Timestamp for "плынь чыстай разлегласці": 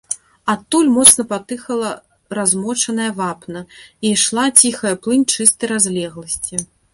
5.05-6.55